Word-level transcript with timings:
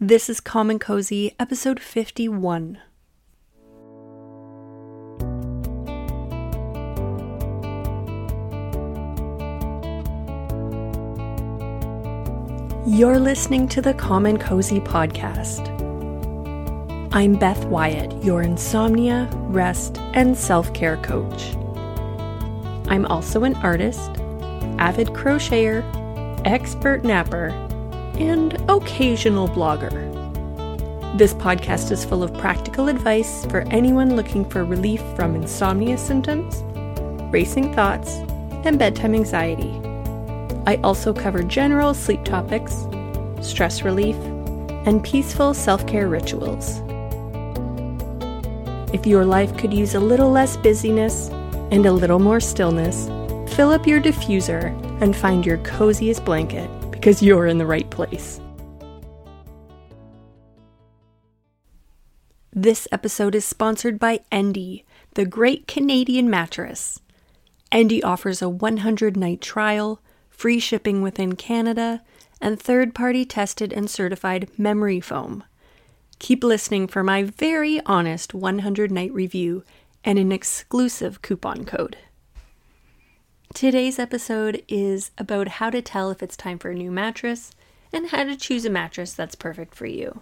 This 0.00 0.30
is 0.30 0.38
Calm 0.38 0.70
and 0.70 0.80
Cozy, 0.80 1.34
episode 1.40 1.80
51. 1.80 2.78
You're 12.86 13.18
listening 13.18 13.66
to 13.66 13.82
the 13.82 13.92
Calm 13.98 14.24
and 14.24 14.40
Cozy 14.40 14.78
podcast. 14.78 15.66
I'm 17.12 17.34
Beth 17.34 17.64
Wyatt, 17.64 18.22
your 18.22 18.42
insomnia, 18.42 19.28
rest, 19.48 19.98
and 20.14 20.38
self 20.38 20.72
care 20.74 20.98
coach. 20.98 21.56
I'm 22.88 23.04
also 23.06 23.42
an 23.42 23.56
artist, 23.56 24.10
avid 24.78 25.08
crocheter, 25.08 25.82
expert 26.46 27.02
napper, 27.02 27.67
and 28.18 28.56
occasional 28.68 29.48
blogger. 29.48 29.92
This 31.16 31.34
podcast 31.34 31.90
is 31.92 32.04
full 32.04 32.22
of 32.22 32.34
practical 32.34 32.88
advice 32.88 33.46
for 33.46 33.60
anyone 33.68 34.16
looking 34.16 34.44
for 34.44 34.64
relief 34.64 35.00
from 35.14 35.36
insomnia 35.36 35.96
symptoms, 35.96 36.62
racing 37.32 37.74
thoughts, 37.74 38.16
and 38.64 38.78
bedtime 38.78 39.14
anxiety. 39.14 39.80
I 40.66 40.80
also 40.82 41.12
cover 41.14 41.42
general 41.42 41.94
sleep 41.94 42.24
topics, 42.24 42.86
stress 43.40 43.82
relief, 43.82 44.16
and 44.86 45.02
peaceful 45.02 45.54
self 45.54 45.86
care 45.86 46.08
rituals. 46.08 46.80
If 48.92 49.06
your 49.06 49.24
life 49.24 49.56
could 49.56 49.72
use 49.72 49.94
a 49.94 50.00
little 50.00 50.30
less 50.30 50.56
busyness 50.56 51.28
and 51.70 51.86
a 51.86 51.92
little 51.92 52.18
more 52.18 52.40
stillness, 52.40 53.06
fill 53.54 53.70
up 53.70 53.86
your 53.86 54.00
diffuser 54.00 54.72
and 55.00 55.14
find 55.14 55.46
your 55.46 55.58
coziest 55.58 56.24
blanket 56.24 56.68
because 56.98 57.22
you're 57.22 57.46
in 57.46 57.58
the 57.58 57.66
right 57.66 57.88
place. 57.90 58.40
This 62.52 62.88
episode 62.90 63.34
is 63.34 63.44
sponsored 63.44 63.98
by 63.98 64.20
Endy, 64.32 64.84
the 65.14 65.24
great 65.24 65.68
Canadian 65.68 66.28
mattress. 66.28 67.00
Endy 67.70 68.02
offers 68.02 68.42
a 68.42 68.48
100 68.48 69.16
night 69.16 69.40
trial 69.40 70.00
free 70.38 70.60
shipping 70.60 71.02
within 71.02 71.34
Canada, 71.34 72.00
and 72.40 72.60
third 72.60 72.94
party 72.94 73.24
tested 73.24 73.72
and 73.72 73.90
certified 73.90 74.48
memory 74.56 75.00
foam. 75.00 75.42
Keep 76.20 76.44
listening 76.44 76.86
for 76.86 77.02
my 77.02 77.24
very 77.24 77.80
honest 77.86 78.34
100 78.34 78.92
night 78.92 79.12
review 79.12 79.64
and 80.04 80.16
an 80.16 80.30
exclusive 80.30 81.22
coupon 81.22 81.64
code. 81.64 81.96
Today's 83.54 83.98
episode 83.98 84.62
is 84.68 85.10
about 85.18 85.48
how 85.48 85.70
to 85.70 85.82
tell 85.82 86.10
if 86.10 86.22
it's 86.22 86.36
time 86.36 86.58
for 86.58 86.70
a 86.70 86.74
new 86.74 86.90
mattress 86.90 87.50
and 87.92 88.08
how 88.08 88.24
to 88.24 88.36
choose 88.36 88.64
a 88.64 88.70
mattress 88.70 89.14
that's 89.14 89.34
perfect 89.34 89.74
for 89.74 89.86
you. 89.86 90.20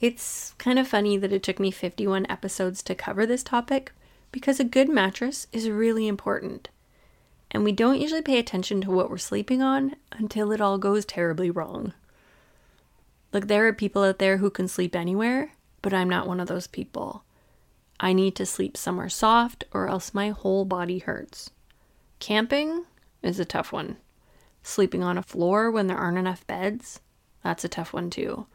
It's 0.00 0.54
kind 0.58 0.78
of 0.78 0.88
funny 0.88 1.16
that 1.16 1.32
it 1.32 1.42
took 1.42 1.60
me 1.60 1.70
51 1.70 2.26
episodes 2.28 2.82
to 2.82 2.94
cover 2.94 3.24
this 3.24 3.42
topic 3.42 3.92
because 4.32 4.58
a 4.58 4.64
good 4.64 4.88
mattress 4.88 5.46
is 5.52 5.70
really 5.70 6.08
important 6.08 6.68
and 7.52 7.64
we 7.64 7.72
don't 7.72 8.00
usually 8.00 8.22
pay 8.22 8.38
attention 8.38 8.80
to 8.80 8.90
what 8.90 9.10
we're 9.10 9.18
sleeping 9.18 9.62
on 9.62 9.94
until 10.10 10.52
it 10.52 10.60
all 10.60 10.78
goes 10.78 11.04
terribly 11.04 11.50
wrong. 11.50 11.92
Like, 13.32 13.46
there 13.46 13.66
are 13.68 13.72
people 13.72 14.02
out 14.02 14.18
there 14.18 14.38
who 14.38 14.50
can 14.50 14.68
sleep 14.68 14.96
anywhere, 14.96 15.52
but 15.82 15.92
I'm 15.92 16.08
not 16.08 16.26
one 16.26 16.40
of 16.40 16.48
those 16.48 16.66
people. 16.66 17.24
I 18.00 18.12
need 18.12 18.34
to 18.36 18.46
sleep 18.46 18.76
somewhere 18.76 19.10
soft, 19.10 19.64
or 19.72 19.86
else 19.86 20.14
my 20.14 20.30
whole 20.30 20.64
body 20.64 20.98
hurts. 20.98 21.50
Camping 22.22 22.84
is 23.20 23.40
a 23.40 23.44
tough 23.44 23.72
one. 23.72 23.96
Sleeping 24.62 25.02
on 25.02 25.18
a 25.18 25.24
floor 25.24 25.72
when 25.72 25.88
there 25.88 25.96
aren't 25.96 26.18
enough 26.18 26.46
beds, 26.46 27.00
that's 27.42 27.64
a 27.64 27.68
tough 27.68 27.92
one 27.92 28.10
too. 28.10 28.46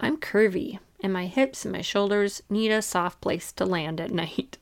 I'm 0.00 0.16
curvy, 0.16 0.78
and 1.00 1.12
my 1.12 1.26
hips 1.26 1.66
and 1.66 1.72
my 1.72 1.82
shoulders 1.82 2.42
need 2.48 2.70
a 2.70 2.80
soft 2.80 3.20
place 3.20 3.52
to 3.52 3.66
land 3.66 4.00
at 4.00 4.10
night. 4.22 4.56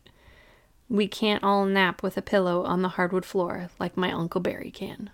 We 0.89 1.07
can't 1.07 1.44
all 1.44 1.65
nap 1.65 2.03
with 2.03 2.17
a 2.17 2.23
pillow 2.23 2.65
on 2.65 2.83
the 2.83 2.89
hardwood 2.89 3.25
floor 3.25 3.71
like 3.78 3.97
my 3.97 4.11
Uncle 4.11 4.41
Barry 4.41 4.73
can. 4.73 5.11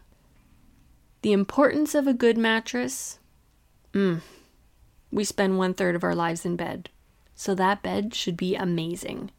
The 1.20 1.32
importance 1.32 1.94
of 1.94 2.06
a 2.06 2.14
good 2.14 2.38
mattress? 2.38 3.18
Mm. 3.92 4.22
We 5.12 5.24
spend 5.24 5.58
one 5.58 5.74
third 5.74 5.94
of 5.94 6.04
our 6.04 6.14
lives 6.14 6.46
in 6.46 6.56
bed, 6.56 6.88
so 7.34 7.54
that 7.54 7.82
bed 7.82 8.14
should 8.14 8.38
be 8.38 8.56
amazing. 8.56 9.30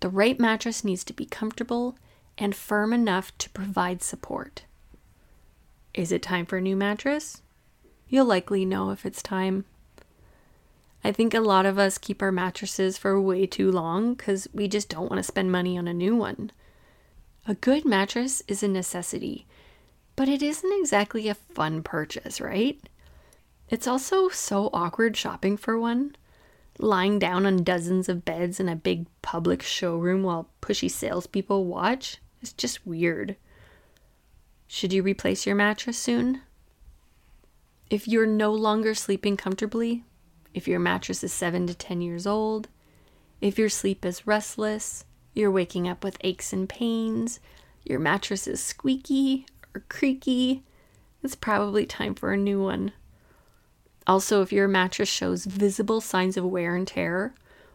The 0.00 0.08
right 0.08 0.40
mattress 0.40 0.82
needs 0.82 1.04
to 1.04 1.12
be 1.12 1.26
comfortable 1.26 1.96
and 2.38 2.54
firm 2.54 2.92
enough 2.92 3.36
to 3.38 3.50
provide 3.50 4.02
support. 4.02 4.64
Is 5.92 6.12
it 6.12 6.22
time 6.22 6.46
for 6.46 6.56
a 6.56 6.62
new 6.62 6.76
mattress? 6.76 7.42
You'll 8.08 8.24
likely 8.24 8.64
know 8.64 8.90
if 8.90 9.04
it's 9.04 9.22
time 9.22 9.64
I 11.04 11.12
think 11.12 11.32
a 11.32 11.40
lot 11.40 11.64
of 11.64 11.78
us 11.78 11.96
keep 11.96 12.22
our 12.22 12.32
mattresses 12.32 12.98
for 12.98 13.20
way 13.20 13.46
too 13.46 13.70
long 13.70 14.14
because 14.14 14.48
we 14.52 14.66
just 14.68 14.88
don't 14.88 15.08
want 15.10 15.18
to 15.18 15.22
spend 15.22 15.52
money 15.52 15.78
on 15.78 15.86
a 15.86 15.94
new 15.94 16.16
one. 16.16 16.50
A 17.46 17.54
good 17.54 17.84
mattress 17.84 18.42
is 18.48 18.62
a 18.62 18.68
necessity, 18.68 19.46
but 20.16 20.28
it 20.28 20.42
isn't 20.42 20.80
exactly 20.80 21.28
a 21.28 21.34
fun 21.34 21.82
purchase, 21.82 22.40
right? 22.40 22.80
It's 23.70 23.86
also 23.86 24.28
so 24.28 24.70
awkward 24.72 25.16
shopping 25.16 25.56
for 25.56 25.78
one. 25.78 26.16
Lying 26.80 27.18
down 27.18 27.46
on 27.46 27.64
dozens 27.64 28.08
of 28.08 28.24
beds 28.24 28.60
in 28.60 28.68
a 28.68 28.76
big 28.76 29.06
public 29.22 29.62
showroom 29.62 30.22
while 30.22 30.48
pushy 30.60 30.90
salespeople 30.90 31.64
watch 31.64 32.18
is 32.42 32.52
just 32.52 32.86
weird. 32.86 33.36
Should 34.66 34.92
you 34.92 35.02
replace 35.02 35.46
your 35.46 35.56
mattress 35.56 35.98
soon? 35.98 36.42
If 37.90 38.06
you're 38.06 38.26
no 38.26 38.52
longer 38.52 38.94
sleeping 38.94 39.36
comfortably, 39.36 40.04
if 40.52 40.68
your 40.68 40.78
mattress 40.78 41.24
is 41.24 41.32
7 41.32 41.66
to 41.66 41.74
10 41.74 42.00
years 42.00 42.26
old, 42.26 42.68
if 43.40 43.58
your 43.58 43.68
sleep 43.68 44.04
is 44.04 44.26
restless, 44.26 45.04
you're 45.32 45.50
waking 45.50 45.88
up 45.88 46.04
with 46.04 46.18
aches 46.22 46.52
and 46.52 46.68
pains, 46.68 47.40
your 47.84 47.98
mattress 47.98 48.46
is 48.46 48.62
squeaky 48.62 49.46
or 49.74 49.84
creaky, 49.88 50.64
it's 51.22 51.34
probably 51.34 51.86
time 51.86 52.14
for 52.14 52.32
a 52.32 52.36
new 52.36 52.62
one. 52.62 52.92
Also, 54.06 54.42
if 54.42 54.52
your 54.52 54.68
mattress 54.68 55.08
shows 55.08 55.44
visible 55.44 56.00
signs 56.00 56.36
of 56.36 56.44
wear 56.44 56.74
and 56.74 56.88
tear, 56.88 57.34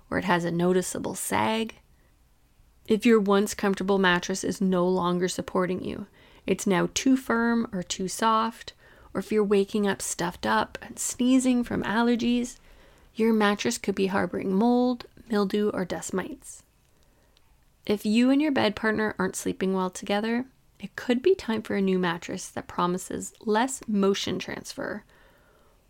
or 0.09 0.17
it 0.17 0.25
has 0.25 0.45
a 0.45 0.51
noticeable 0.51 1.15
sag, 1.15 1.75
if 2.87 3.05
your 3.05 3.19
once 3.19 3.53
comfortable 3.53 3.97
mattress 3.97 4.43
is 4.43 4.59
no 4.59 4.87
longer 4.87 5.27
supporting 5.27 5.83
you, 5.83 6.07
it's 6.45 6.67
now 6.67 6.89
too 6.93 7.15
firm 7.15 7.67
or 7.71 7.83
too 7.83 8.07
soft, 8.07 8.73
or 9.13 9.19
if 9.19 9.31
you're 9.31 9.43
waking 9.43 9.87
up 9.87 10.01
stuffed 10.01 10.45
up 10.45 10.77
and 10.81 10.99
sneezing 10.99 11.63
from 11.63 11.83
allergies, 11.83 12.57
your 13.15 13.31
mattress 13.31 13.77
could 13.77 13.95
be 13.95 14.07
harboring 14.07 14.53
mold, 14.53 15.05
mildew, 15.29 15.69
or 15.69 15.85
dust 15.85 16.13
mites. 16.13 16.63
If 17.85 18.05
you 18.05 18.29
and 18.29 18.41
your 18.41 18.51
bed 18.51 18.75
partner 18.75 19.15
aren't 19.19 19.35
sleeping 19.35 19.73
well 19.73 19.89
together, 19.89 20.45
it 20.79 20.95
could 20.95 21.21
be 21.21 21.35
time 21.35 21.61
for 21.61 21.75
a 21.75 21.81
new 21.81 21.99
mattress 21.99 22.49
that 22.49 22.67
promises 22.67 23.33
less 23.45 23.81
motion 23.87 24.39
transfer 24.39 25.03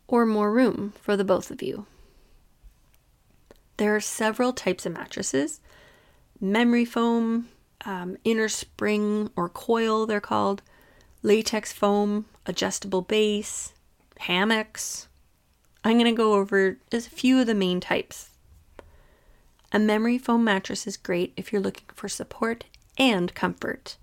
or 0.07 0.25
more 0.25 0.51
room 0.51 0.93
for 1.01 1.17
the 1.17 1.23
both 1.23 1.49
of 1.49 1.63
you. 1.63 1.87
There 3.77 3.95
are 3.95 4.01
several 4.01 4.53
types 4.53 4.85
of 4.85 4.93
mattresses 4.93 5.61
memory 6.43 6.85
foam, 6.85 7.49
um, 7.85 8.17
inner 8.23 8.49
spring 8.49 9.31
or 9.35 9.49
coil, 9.49 10.05
they're 10.05 10.21
called, 10.21 10.61
latex 11.21 11.71
foam, 11.71 12.25
adjustable 12.45 13.01
base, 13.01 13.73
hammocks, 14.19 15.07
I'm 15.83 15.97
going 15.97 16.05
to 16.05 16.17
go 16.17 16.33
over 16.35 16.77
a 16.93 17.01
few 17.01 17.41
of 17.41 17.47
the 17.47 17.53
main 17.53 17.81
types. 17.81 18.29
A 19.73 19.79
memory 19.79 20.17
foam 20.17 20.43
mattress 20.43 20.87
is 20.87 20.95
great 20.95 21.33
if 21.35 21.51
you're 21.51 21.61
looking 21.61 21.87
for 21.93 22.07
support 22.07 22.63
and 22.97 23.33
comfort. 23.33 23.97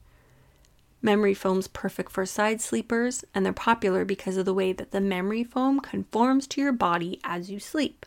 Memory 1.01 1.33
foam's 1.33 1.69
perfect 1.69 2.13
for 2.13 2.27
side 2.27 2.61
sleepers, 2.61 3.25
and 3.35 3.47
they're 3.47 3.55
popular 3.55 4.05
because 4.05 4.37
of 4.37 4.45
the 4.45 4.53
way 4.53 4.75
that 4.75 4.91
the 4.91 5.01
memory 5.01 5.43
foam 5.43 5.81
conforms 5.81 6.47
to 6.49 6.61
your 6.61 6.73
body 6.73 7.19
as 7.25 7.51
you 7.51 7.59
sleep. 7.59 8.05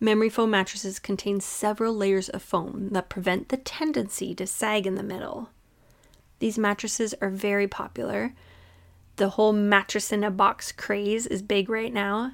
Memory 0.00 0.28
foam 0.28 0.50
mattresses 0.50 0.98
contain 0.98 1.40
several 1.40 1.94
layers 1.94 2.28
of 2.28 2.42
foam 2.42 2.90
that 2.90 3.08
prevent 3.08 3.48
the 3.48 3.56
tendency 3.56 4.34
to 4.34 4.46
sag 4.46 4.86
in 4.86 4.94
the 4.94 5.02
middle. 5.02 5.50
These 6.38 6.58
mattresses 6.58 7.14
are 7.20 7.30
very 7.30 7.66
popular. 7.66 8.34
The 9.16 9.30
whole 9.30 9.52
mattress 9.52 10.12
in 10.12 10.22
a 10.22 10.30
box 10.30 10.70
craze 10.70 11.26
is 11.26 11.42
big 11.42 11.68
right 11.68 11.92
now, 11.92 12.32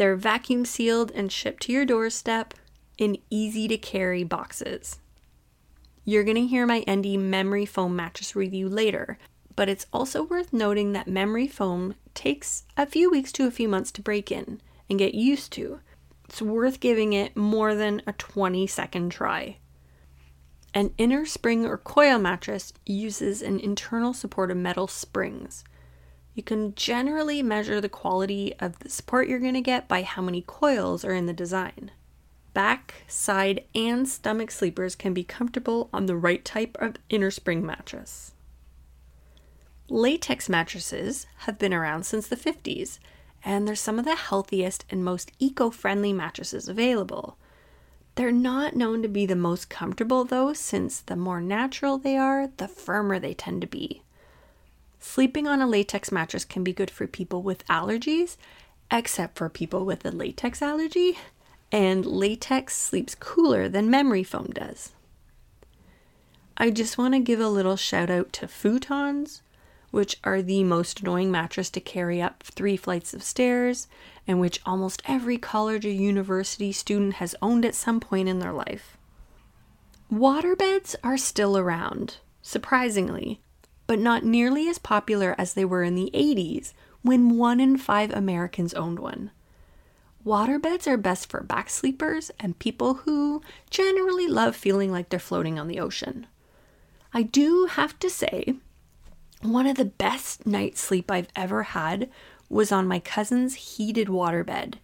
they're 0.00 0.16
vacuum 0.16 0.64
sealed 0.64 1.10
and 1.10 1.30
shipped 1.30 1.64
to 1.64 1.72
your 1.72 1.84
doorstep 1.84 2.54
in 2.96 3.18
easy 3.28 3.68
to 3.68 3.76
carry 3.76 4.24
boxes. 4.24 4.98
You're 6.06 6.24
going 6.24 6.36
to 6.36 6.46
hear 6.46 6.66
my 6.66 6.80
Endy 6.86 7.16
memory 7.18 7.66
foam 7.66 7.96
mattress 7.96 8.34
review 8.34 8.68
later, 8.68 9.18
but 9.56 9.68
it's 9.68 9.86
also 9.92 10.22
worth 10.22 10.54
noting 10.54 10.92
that 10.92 11.06
memory 11.06 11.46
foam 11.46 11.96
takes 12.14 12.64
a 12.76 12.86
few 12.86 13.10
weeks 13.10 13.30
to 13.32 13.46
a 13.46 13.50
few 13.50 13.68
months 13.68 13.92
to 13.92 14.00
break 14.00 14.32
in 14.32 14.60
and 14.88 14.98
get 14.98 15.14
used 15.14 15.52
to. 15.52 15.80
It's 16.30 16.40
worth 16.40 16.78
giving 16.78 17.12
it 17.12 17.36
more 17.36 17.74
than 17.74 18.02
a 18.06 18.12
20 18.12 18.64
second 18.68 19.10
try. 19.10 19.56
An 20.72 20.94
inner 20.96 21.26
spring 21.26 21.66
or 21.66 21.76
coil 21.76 22.20
mattress 22.20 22.72
uses 22.86 23.42
an 23.42 23.58
internal 23.58 24.14
support 24.14 24.52
of 24.52 24.56
metal 24.56 24.86
springs. 24.86 25.64
You 26.34 26.44
can 26.44 26.76
generally 26.76 27.42
measure 27.42 27.80
the 27.80 27.88
quality 27.88 28.54
of 28.60 28.78
the 28.78 28.88
support 28.88 29.26
you're 29.26 29.40
going 29.40 29.54
to 29.54 29.60
get 29.60 29.88
by 29.88 30.02
how 30.02 30.22
many 30.22 30.42
coils 30.42 31.04
are 31.04 31.14
in 31.14 31.26
the 31.26 31.32
design. 31.32 31.90
Back, 32.54 33.02
side, 33.08 33.64
and 33.74 34.08
stomach 34.08 34.52
sleepers 34.52 34.94
can 34.94 35.12
be 35.12 35.24
comfortable 35.24 35.90
on 35.92 36.06
the 36.06 36.16
right 36.16 36.44
type 36.44 36.76
of 36.80 36.94
inner 37.08 37.32
spring 37.32 37.66
mattress. 37.66 38.34
Latex 39.88 40.48
mattresses 40.48 41.26
have 41.38 41.58
been 41.58 41.74
around 41.74 42.04
since 42.04 42.28
the 42.28 42.36
50s, 42.36 43.00
and 43.44 43.66
they're 43.66 43.74
some 43.74 43.98
of 43.98 44.04
the 44.04 44.16
healthiest 44.16 44.84
and 44.90 45.04
most 45.04 45.32
eco 45.38 45.70
friendly 45.70 46.12
mattresses 46.12 46.68
available. 46.68 47.36
They're 48.14 48.32
not 48.32 48.76
known 48.76 49.02
to 49.02 49.08
be 49.08 49.24
the 49.26 49.36
most 49.36 49.70
comfortable, 49.70 50.24
though, 50.24 50.52
since 50.52 51.00
the 51.00 51.16
more 51.16 51.40
natural 51.40 51.96
they 51.96 52.16
are, 52.16 52.48
the 52.56 52.68
firmer 52.68 53.18
they 53.18 53.34
tend 53.34 53.60
to 53.62 53.66
be. 53.66 54.02
Sleeping 54.98 55.46
on 55.46 55.62
a 55.62 55.66
latex 55.66 56.12
mattress 56.12 56.44
can 56.44 56.62
be 56.62 56.72
good 56.72 56.90
for 56.90 57.06
people 57.06 57.42
with 57.42 57.66
allergies, 57.68 58.36
except 58.90 59.38
for 59.38 59.48
people 59.48 59.86
with 59.86 60.04
a 60.04 60.10
latex 60.10 60.60
allergy, 60.60 61.18
and 61.72 62.04
latex 62.04 62.76
sleeps 62.76 63.14
cooler 63.14 63.68
than 63.68 63.88
memory 63.88 64.24
foam 64.24 64.50
does. 64.52 64.92
I 66.56 66.70
just 66.70 66.98
want 66.98 67.14
to 67.14 67.20
give 67.20 67.40
a 67.40 67.48
little 67.48 67.76
shout 67.76 68.10
out 68.10 68.34
to 68.34 68.46
futons, 68.46 69.40
which 69.90 70.18
are 70.24 70.42
the 70.42 70.62
most 70.64 71.00
annoying 71.00 71.30
mattress 71.30 71.70
to 71.70 71.80
carry 71.80 72.20
up 72.22 72.42
three 72.42 72.76
flights 72.76 73.12
of 73.12 73.22
stairs, 73.22 73.88
and 74.26 74.40
which 74.40 74.60
almost 74.64 75.02
every 75.06 75.36
college 75.36 75.84
or 75.84 75.90
university 75.90 76.72
student 76.72 77.14
has 77.14 77.34
owned 77.42 77.64
at 77.64 77.74
some 77.74 78.00
point 78.00 78.28
in 78.28 78.38
their 78.38 78.52
life. 78.52 78.96
Waterbeds 80.12 80.94
are 81.02 81.16
still 81.16 81.56
around, 81.56 82.18
surprisingly, 82.42 83.40
but 83.86 83.98
not 83.98 84.24
nearly 84.24 84.68
as 84.68 84.78
popular 84.78 85.34
as 85.38 85.54
they 85.54 85.64
were 85.64 85.82
in 85.82 85.94
the 85.94 86.10
80s 86.14 86.72
when 87.02 87.36
one 87.36 87.60
in 87.60 87.76
five 87.76 88.12
Americans 88.12 88.74
owned 88.74 88.98
one. 88.98 89.30
Waterbeds 90.24 90.86
are 90.86 90.96
best 90.96 91.30
for 91.30 91.42
back 91.42 91.70
sleepers 91.70 92.30
and 92.38 92.58
people 92.58 92.94
who 92.94 93.40
generally 93.70 94.28
love 94.28 94.54
feeling 94.54 94.92
like 94.92 95.08
they're 95.08 95.18
floating 95.18 95.58
on 95.58 95.66
the 95.66 95.80
ocean. 95.80 96.26
I 97.14 97.22
do 97.22 97.66
have 97.66 97.98
to 98.00 98.10
say, 98.10 98.56
one 99.42 99.66
of 99.66 99.76
the 99.76 99.84
best 99.84 100.46
night's 100.46 100.80
sleep 100.80 101.10
I've 101.10 101.28
ever 101.34 101.62
had 101.62 102.10
was 102.48 102.72
on 102.72 102.86
my 102.86 102.98
cousin's 102.98 103.54
heated 103.54 104.08
waterbed. 104.08 104.74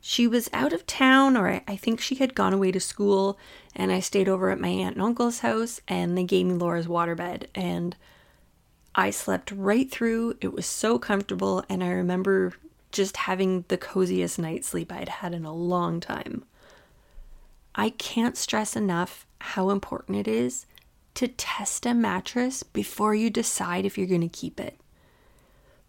She 0.00 0.26
was 0.26 0.50
out 0.52 0.72
of 0.72 0.86
town, 0.86 1.36
or 1.36 1.62
I 1.68 1.76
think 1.76 2.00
she 2.00 2.16
had 2.16 2.34
gone 2.34 2.52
away 2.52 2.72
to 2.72 2.80
school, 2.80 3.38
and 3.74 3.92
I 3.92 4.00
stayed 4.00 4.28
over 4.28 4.50
at 4.50 4.60
my 4.60 4.68
aunt 4.68 4.96
and 4.96 5.04
uncle's 5.04 5.40
house, 5.40 5.80
and 5.86 6.18
they 6.18 6.24
gave 6.24 6.46
me 6.46 6.54
Laura's 6.54 6.86
waterbed. 6.86 7.44
And 7.54 7.96
I 8.94 9.10
slept 9.10 9.52
right 9.52 9.90
through. 9.90 10.38
It 10.40 10.52
was 10.52 10.66
so 10.66 10.98
comfortable, 10.98 11.64
and 11.68 11.84
I 11.84 11.88
remember 11.88 12.54
just 12.90 13.16
having 13.16 13.64
the 13.68 13.78
coziest 13.78 14.38
night's 14.38 14.68
sleep 14.68 14.92
I'd 14.92 15.08
had 15.08 15.34
in 15.34 15.44
a 15.44 15.54
long 15.54 16.00
time. 16.00 16.44
I 17.74 17.90
can't 17.90 18.36
stress 18.36 18.76
enough 18.76 19.26
how 19.40 19.70
important 19.70 20.18
it 20.18 20.28
is 20.28 20.66
to 21.14 21.28
test 21.28 21.86
a 21.86 21.94
mattress 21.94 22.62
before 22.62 23.14
you 23.14 23.30
decide 23.30 23.84
if 23.84 23.96
you're 23.96 24.06
going 24.06 24.20
to 24.20 24.28
keep 24.28 24.58
it. 24.58 24.78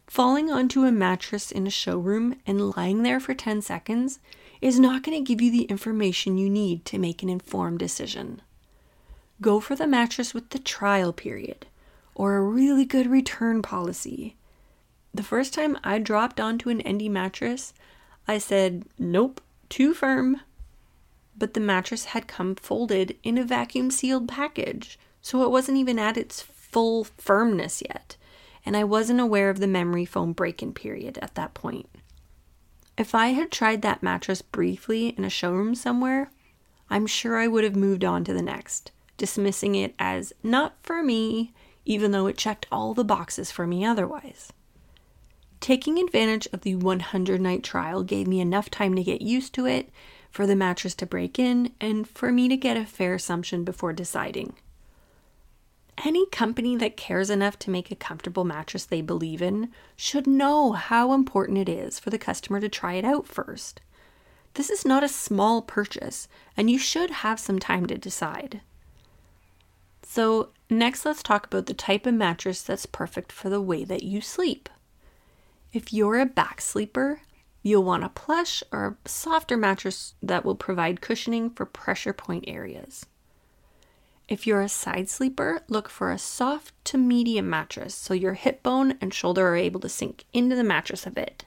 Falling 0.07 0.51
onto 0.51 0.83
a 0.83 0.91
mattress 0.91 1.51
in 1.51 1.65
a 1.65 1.71
showroom 1.71 2.35
and 2.45 2.71
lying 2.75 3.03
there 3.03 3.19
for 3.19 3.33
10 3.33 3.61
seconds 3.61 4.19
is 4.61 4.79
not 4.79 5.03
going 5.03 5.17
to 5.17 5.27
give 5.27 5.41
you 5.41 5.51
the 5.51 5.63
information 5.63 6.37
you 6.37 6.49
need 6.49 6.85
to 6.85 6.97
make 6.97 7.23
an 7.23 7.29
informed 7.29 7.79
decision. 7.79 8.41
Go 9.41 9.59
for 9.59 9.75
the 9.75 9.87
mattress 9.87 10.33
with 10.33 10.49
the 10.49 10.59
trial 10.59 11.13
period 11.13 11.65
or 12.15 12.35
a 12.35 12.41
really 12.41 12.85
good 12.85 13.07
return 13.07 13.61
policy. 13.61 14.35
The 15.13 15.23
first 15.23 15.53
time 15.53 15.77
I 15.83 15.99
dropped 15.99 16.39
onto 16.39 16.69
an 16.69 16.81
Endy 16.81 17.09
mattress, 17.09 17.73
I 18.27 18.37
said, 18.37 18.85
nope, 18.97 19.41
too 19.69 19.93
firm. 19.93 20.41
But 21.37 21.53
the 21.53 21.59
mattress 21.59 22.05
had 22.05 22.27
come 22.27 22.55
folded 22.55 23.17
in 23.23 23.37
a 23.37 23.43
vacuum 23.43 23.91
sealed 23.91 24.27
package, 24.27 24.99
so 25.23 25.41
it 25.43 25.49
wasn't 25.49 25.77
even 25.79 25.97
at 25.97 26.17
its 26.17 26.41
full 26.41 27.05
firmness 27.05 27.81
yet, 27.81 28.17
and 28.65 28.77
I 28.77 28.83
wasn't 28.83 29.21
aware 29.21 29.49
of 29.49 29.59
the 29.59 29.67
memory 29.67 30.05
foam 30.05 30.33
break 30.33 30.61
in 30.61 30.73
period 30.73 31.17
at 31.21 31.33
that 31.33 31.55
point. 31.55 31.89
If 32.97 33.15
I 33.15 33.29
had 33.29 33.49
tried 33.49 33.81
that 33.81 34.03
mattress 34.03 34.43
briefly 34.43 35.07
in 35.17 35.23
a 35.23 35.29
showroom 35.29 35.73
somewhere, 35.73 36.29
I'm 36.89 37.07
sure 37.07 37.37
I 37.37 37.47
would 37.47 37.63
have 37.63 37.75
moved 37.75 38.03
on 38.03 38.23
to 38.25 38.33
the 38.33 38.41
next, 38.41 38.91
dismissing 39.17 39.73
it 39.73 39.95
as 39.97 40.33
not 40.43 40.75
for 40.83 41.01
me, 41.01 41.53
even 41.85 42.11
though 42.11 42.27
it 42.27 42.37
checked 42.37 42.67
all 42.71 42.93
the 42.93 43.03
boxes 43.03 43.49
for 43.49 43.65
me 43.65 43.85
otherwise. 43.85 44.51
Taking 45.61 45.97
advantage 45.97 46.47
of 46.51 46.61
the 46.61 46.75
100 46.75 47.39
night 47.39 47.63
trial 47.63 48.03
gave 48.03 48.27
me 48.27 48.41
enough 48.41 48.69
time 48.69 48.93
to 48.95 49.03
get 49.03 49.21
used 49.21 49.53
to 49.53 49.65
it, 49.65 49.89
for 50.29 50.45
the 50.45 50.55
mattress 50.55 50.95
to 50.95 51.05
break 51.05 51.39
in, 51.39 51.71
and 51.79 52.07
for 52.07 52.31
me 52.31 52.49
to 52.49 52.57
get 52.57 52.75
a 52.75 52.85
fair 52.85 53.13
assumption 53.13 53.63
before 53.63 53.93
deciding. 53.93 54.55
Any 55.99 56.25
company 56.27 56.75
that 56.77 56.97
cares 56.97 57.29
enough 57.29 57.59
to 57.59 57.69
make 57.69 57.91
a 57.91 57.95
comfortable 57.95 58.43
mattress 58.43 58.85
they 58.85 59.01
believe 59.01 59.41
in 59.41 59.71
should 59.95 60.27
know 60.27 60.73
how 60.73 61.13
important 61.13 61.57
it 61.57 61.69
is 61.69 61.99
for 61.99 62.09
the 62.09 62.17
customer 62.17 62.59
to 62.59 62.69
try 62.69 62.93
it 62.93 63.05
out 63.05 63.27
first. 63.27 63.79
This 64.55 64.69
is 64.69 64.85
not 64.85 65.03
a 65.03 65.09
small 65.09 65.61
purchase, 65.61 66.27
and 66.57 66.69
you 66.69 66.77
should 66.77 67.09
have 67.09 67.39
some 67.39 67.59
time 67.59 67.85
to 67.87 67.97
decide. 67.97 68.61
So, 70.03 70.49
next, 70.69 71.05
let's 71.05 71.23
talk 71.23 71.47
about 71.47 71.65
the 71.65 71.73
type 71.73 72.05
of 72.05 72.13
mattress 72.13 72.61
that's 72.61 72.85
perfect 72.85 73.31
for 73.31 73.49
the 73.49 73.61
way 73.61 73.83
that 73.83 74.03
you 74.03 74.21
sleep. 74.21 74.69
If 75.71 75.91
you're 75.91 76.19
a 76.19 76.25
back 76.25 76.61
sleeper, 76.61 77.21
you'll 77.63 77.83
want 77.83 78.03
a 78.03 78.09
plush 78.09 78.61
or 78.71 78.97
softer 79.05 79.57
mattress 79.57 80.13
that 80.21 80.45
will 80.45 80.55
provide 80.55 81.01
cushioning 81.01 81.49
for 81.49 81.65
pressure 81.65 82.13
point 82.13 82.43
areas. 82.47 83.07
If 84.27 84.47
you're 84.47 84.61
a 84.61 84.69
side 84.69 85.09
sleeper, 85.09 85.61
look 85.67 85.89
for 85.89 86.11
a 86.11 86.17
soft 86.17 86.73
to 86.85 86.97
medium 86.97 87.49
mattress 87.49 87.93
so 87.93 88.13
your 88.13 88.33
hip 88.33 88.63
bone 88.63 88.97
and 89.01 89.13
shoulder 89.13 89.47
are 89.49 89.55
able 89.55 89.79
to 89.81 89.89
sink 89.89 90.25
into 90.33 90.55
the 90.55 90.63
mattress 90.63 91.05
a 91.05 91.11
bit. 91.11 91.45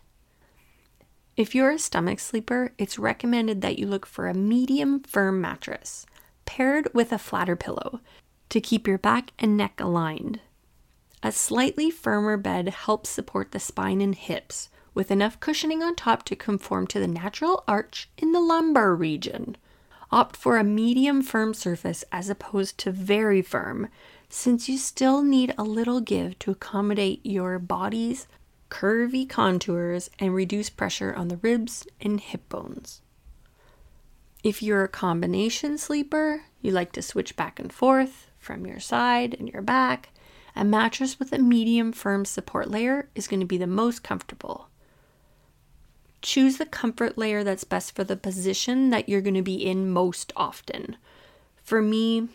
If 1.37 1.55
you're 1.55 1.71
a 1.71 1.79
stomach 1.79 2.21
sleeper, 2.21 2.73
it's 2.79 2.99
recommended 2.99 3.61
that 3.61 3.79
you 3.79 3.87
look 3.87 4.07
for 4.07 4.27
a 4.27 4.35
medium 4.35 5.01
firm 5.01 5.41
mattress 5.41 6.07
paired 6.45 6.89
with 6.95 7.13
a 7.13 7.19
flatter 7.19 7.57
pillow 7.57 8.01
to 8.49 8.61
keep 8.61 8.87
your 8.87 8.99
back 8.99 9.33
and 9.39 9.57
neck 9.57 9.81
aligned. 9.81 10.41
A 11.23 11.33
slightly 11.33 11.91
firmer 11.91 12.37
bed 12.37 12.69
helps 12.69 13.11
support 13.11 13.51
the 13.51 13.59
spine 13.59 14.01
and 14.01 14.15
hips, 14.15 14.69
with 14.95 15.11
enough 15.11 15.41
cushioning 15.41 15.83
on 15.83 15.95
top 15.95 16.25
to 16.25 16.37
conform 16.37 16.87
to 16.87 17.01
the 17.01 17.09
natural 17.09 17.65
arch 17.67 18.09
in 18.17 18.33
the 18.33 18.41
lumbar 18.41 18.95
region. 18.95 19.57
Opt 20.11 20.37
for 20.37 20.57
a 20.57 20.65
medium 20.65 21.21
firm 21.21 21.53
surface 21.53 22.05
as 22.13 22.31
opposed 22.31 22.79
to 22.79 22.93
very 22.93 23.43
firm, 23.43 23.89
since 24.29 24.69
you 24.69 24.79
still 24.79 25.23
need 25.23 25.55
a 25.59 25.65
little 25.65 26.01
give 26.01 26.39
to 26.39 26.51
accommodate 26.51 27.21
your 27.25 27.59
body's 27.59 28.27
curvy 28.71 29.29
contours 29.29 30.11
and 30.19 30.35
reduce 30.35 30.71
pressure 30.71 31.15
on 31.15 31.29
the 31.29 31.37
ribs 31.39 31.87
and 32.01 32.21
hip 32.21 32.49
bones. 32.49 33.01
If 34.43 34.63
you're 34.63 34.85
a 34.85 34.89
combination 34.89 35.79
sleeper, 35.79 36.45
you 36.61 36.71
like 36.71 36.93
to 36.93 37.03
switch 37.03 37.37
back 37.37 37.59
and 37.59 37.73
forth 37.73 38.31
from 38.39 38.67
your 38.67 38.81
side 38.81 39.35
and 39.39 39.49
your 39.49 39.63
back, 39.63 40.11
a 40.55 40.65
mattress 40.65 41.19
with 41.19 41.33
a 41.33 41.39
medium 41.39 41.93
firm 41.93 42.25
support 42.25 42.71
layer 42.71 43.09
is 43.15 43.29
going 43.29 43.41
to 43.41 43.47
be 43.47 43.59
the 43.59 43.67
most 43.67 44.03
comfortable. 44.03 44.69
Choose 46.23 46.57
the 46.57 46.67
comfort 46.67 47.17
layer 47.17 47.45
that's 47.45 47.65
best 47.65 47.95
for 47.95 48.05
the 48.05 48.17
position 48.17 48.91
that 48.91 49.09
you're 49.09 49.21
going 49.21 49.35
to 49.35 49.43
be 49.43 49.55
in 49.55 49.91
most 49.91 50.33
often. 50.37 50.97
For 51.63 51.83
me, 51.83 52.29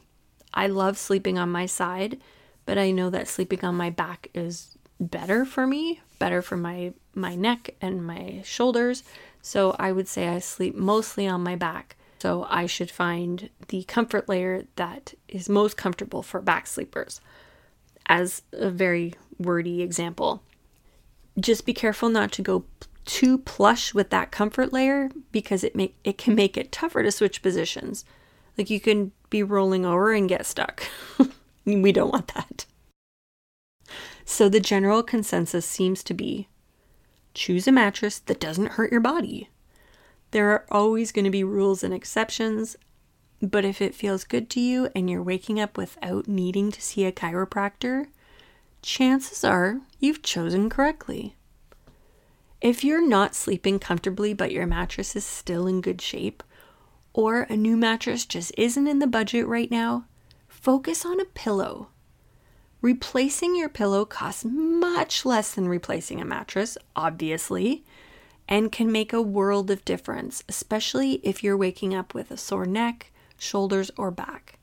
I 0.54 0.68
love 0.68 0.98
sleeping 0.98 1.38
on 1.38 1.50
my 1.50 1.66
side, 1.66 2.20
but 2.66 2.78
I 2.78 2.92
know 2.92 3.10
that 3.10 3.28
sleeping 3.28 3.64
on 3.64 3.76
my 3.76 3.90
back 3.90 4.30
is 4.34 4.78
better 5.00 5.46
for 5.46 5.66
me, 5.66 6.02
better 6.20 6.42
for 6.42 6.58
my 6.58 6.94
my 7.14 7.36
neck 7.36 7.76
and 7.82 8.06
my 8.06 8.42
shoulders. 8.46 9.04
So 9.42 9.76
I 9.80 9.92
would 9.92 10.08
say 10.08 10.28
I 10.28 10.40
sleep 10.40 10.76
mostly 10.76 11.28
on 11.28 11.44
my 11.44 11.56
back. 11.56 11.96
So 12.20 12.46
I 12.50 12.68
should 12.68 12.92
find 12.92 13.50
the 13.70 13.84
comfort 13.84 14.30
layer 14.30 14.66
that 14.76 15.16
is 15.28 15.50
most 15.50 15.76
comfortable 15.76 16.22
for 16.22 16.40
back 16.40 16.68
sleepers 16.68 17.20
as 18.06 18.44
a 18.52 18.70
very 18.70 19.16
wordy 19.40 19.82
example. 19.82 20.44
Just 21.40 21.66
be 21.66 21.74
careful 21.74 22.10
not 22.10 22.32
to 22.34 22.42
go 22.42 22.66
too 23.12 23.38
plush 23.38 23.94
with 23.94 24.10
that 24.10 24.32
comfort 24.32 24.72
layer 24.72 25.10
because 25.34 25.66
it 25.66 25.76
make 25.76 25.98
it 26.06 26.18
can 26.18 26.34
make 26.34 26.56
it 26.56 26.72
tougher 26.72 27.04
to 27.04 27.12
switch 27.12 27.42
positions. 27.42 28.06
Like 28.58 28.70
you 28.70 28.80
can 28.80 29.12
be 29.30 29.44
rolling 29.44 29.86
over 29.86 30.14
and 30.14 30.30
get 30.30 30.46
stuck. 30.46 30.84
we 31.66 31.92
don't 31.92 32.14
want 32.14 32.34
that. 32.34 32.66
So 34.24 34.48
the 34.48 34.62
general 34.62 35.04
consensus 35.04 35.66
seems 35.66 36.04
to 36.04 36.14
be 36.14 36.48
choose 37.34 37.68
a 37.68 37.72
mattress 37.74 38.18
that 38.18 38.40
doesn't 38.40 38.74
hurt 38.74 38.92
your 38.92 39.02
body. 39.02 39.50
There 40.32 40.50
are 40.52 40.66
always 40.72 41.12
going 41.12 41.26
to 41.26 41.32
be 41.32 41.44
rules 41.44 41.84
and 41.84 41.94
exceptions, 41.94 42.78
but 43.42 43.66
if 43.66 43.82
it 43.82 43.94
feels 43.94 44.24
good 44.24 44.50
to 44.52 44.62
you 44.62 44.88
and 44.96 45.10
you're 45.10 45.22
waking 45.22 45.60
up 45.60 45.76
without 45.76 46.30
needing 46.30 46.72
to 46.72 46.82
see 46.82 47.04
a 47.04 47.12
chiropractor, 47.12 48.08
chances 48.82 49.44
are 49.44 49.82
you've 50.00 50.22
chosen 50.22 50.70
correctly. 50.70 51.36
If 52.62 52.84
you're 52.84 53.06
not 53.06 53.34
sleeping 53.34 53.80
comfortably 53.80 54.34
but 54.36 54.52
your 54.52 54.68
mattress 54.68 55.16
is 55.16 55.26
still 55.26 55.66
in 55.66 55.82
good 55.82 56.00
shape, 56.00 56.44
or 57.12 57.42
a 57.44 57.58
new 57.58 57.76
mattress 57.76 58.26
just 58.26 58.54
isn't 58.58 58.88
in 58.88 59.00
the 59.00 59.08
budget 59.08 59.48
right 59.48 59.70
now, 59.72 60.06
focus 60.48 61.04
on 61.06 61.20
a 61.20 61.26
pillow. 61.26 61.90
Replacing 62.82 63.56
your 63.56 63.70
pillow 63.70 64.06
costs 64.06 64.46
much 64.46 65.26
less 65.26 65.54
than 65.54 65.68
replacing 65.68 66.22
a 66.22 66.26
mattress, 66.26 66.78
obviously, 66.96 67.84
and 68.48 68.72
can 68.72 68.92
make 68.92 69.12
a 69.12 69.22
world 69.22 69.72
of 69.72 69.86
difference, 69.86 70.44
especially 70.48 71.14
if 71.24 71.44
you're 71.44 71.58
waking 71.58 71.96
up 71.96 72.14
with 72.14 72.32
a 72.32 72.38
sore 72.38 72.66
neck, 72.66 73.12
shoulders, 73.38 73.90
or 73.98 74.12
back. 74.12 74.60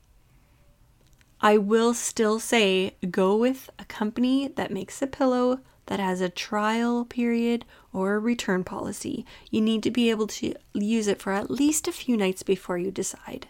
I 1.40 1.59
will 1.59 1.95
still 1.95 2.40
say 2.40 2.97
go 3.11 3.37
with 3.37 3.71
a 3.78 3.85
company 3.85 4.49
that 4.49 4.73
makes 4.73 5.00
a 5.00 5.07
pillow 5.07 5.61
that 5.88 6.00
has 6.00 6.21
a 6.21 6.28
trial 6.28 7.04
period 7.04 7.64
or 7.92 8.14
a 8.14 8.18
return 8.18 8.62
policy. 8.62 9.26
You 9.50 9.61
need 9.61 9.83
to 9.83 9.90
be 9.90 10.11
able 10.11 10.26
to 10.28 10.54
use 10.75 11.09
it 11.09 11.21
for 11.21 11.33
at 11.33 11.50
least 11.50 11.88
a 11.88 11.92
few 11.92 12.16
nights 12.16 12.42
before 12.42 12.78
you 12.78 12.90
decide. 12.90 13.49